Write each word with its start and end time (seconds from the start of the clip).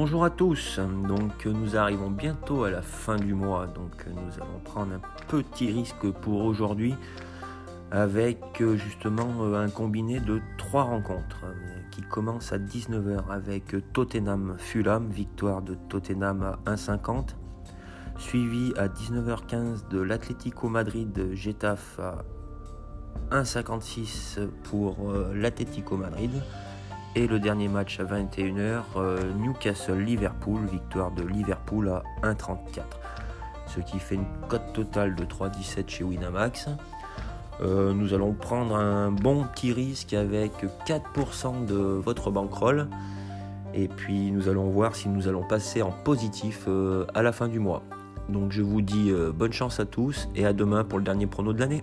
Bonjour 0.00 0.24
à 0.24 0.30
tous, 0.30 0.78
donc 1.08 1.44
nous 1.44 1.76
arrivons 1.76 2.08
bientôt 2.08 2.62
à 2.62 2.70
la 2.70 2.82
fin 2.82 3.16
du 3.16 3.34
mois, 3.34 3.66
donc 3.66 4.06
nous 4.06 4.40
allons 4.40 4.60
prendre 4.62 4.92
un 4.92 5.00
petit 5.26 5.72
risque 5.72 6.08
pour 6.20 6.44
aujourd'hui 6.44 6.94
avec 7.90 8.38
justement 8.76 9.56
un 9.56 9.68
combiné 9.68 10.20
de 10.20 10.40
trois 10.56 10.84
rencontres 10.84 11.46
qui 11.90 12.02
commence 12.02 12.52
à 12.52 12.58
19h 12.58 13.28
avec 13.28 13.74
Tottenham 13.92 14.54
Fulham, 14.56 15.10
victoire 15.10 15.62
de 15.62 15.74
Tottenham 15.88 16.44
à 16.64 16.70
1,50, 16.70 17.30
suivi 18.18 18.72
à 18.76 18.86
19h15 18.86 19.88
de 19.88 20.00
l'Atlético 20.00 20.68
Madrid 20.68 21.34
Getafe 21.34 21.98
à 21.98 22.24
1,56 23.32 24.46
pour 24.62 25.10
euh, 25.10 25.34
l'Atlético 25.34 25.96
Madrid. 25.96 26.30
Et 27.18 27.26
le 27.26 27.40
dernier 27.40 27.66
match 27.66 27.98
à 27.98 28.04
21h, 28.04 28.82
euh, 28.94 29.18
Newcastle-Liverpool, 29.40 30.66
victoire 30.70 31.10
de 31.10 31.24
Liverpool 31.24 31.88
à 31.88 32.04
1,34. 32.22 32.84
Ce 33.66 33.80
qui 33.80 33.98
fait 33.98 34.14
une 34.14 34.26
cote 34.46 34.72
totale 34.72 35.16
de 35.16 35.24
3,17 35.24 35.88
chez 35.88 36.04
Winamax. 36.04 36.68
Euh, 37.60 37.92
nous 37.92 38.14
allons 38.14 38.34
prendre 38.34 38.76
un 38.76 39.10
bon 39.10 39.42
petit 39.52 39.72
risque 39.72 40.14
avec 40.14 40.52
4% 40.86 41.66
de 41.66 41.74
votre 41.74 42.30
bankroll. 42.30 42.86
Et 43.74 43.88
puis 43.88 44.30
nous 44.30 44.48
allons 44.48 44.70
voir 44.70 44.94
si 44.94 45.08
nous 45.08 45.26
allons 45.26 45.42
passer 45.42 45.82
en 45.82 45.90
positif 45.90 46.68
à 47.14 47.22
la 47.22 47.32
fin 47.32 47.48
du 47.48 47.58
mois. 47.58 47.82
Donc 48.28 48.52
je 48.52 48.62
vous 48.62 48.80
dis 48.80 49.12
bonne 49.34 49.52
chance 49.52 49.80
à 49.80 49.86
tous 49.86 50.28
et 50.36 50.46
à 50.46 50.52
demain 50.52 50.84
pour 50.84 50.98
le 50.98 51.04
dernier 51.04 51.26
prono 51.26 51.52
de 51.52 51.58
l'année. 51.58 51.82